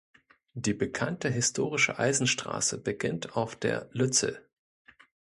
[0.55, 4.41] Die bekannte historische Eisenstraße beginnt auf der Lützel.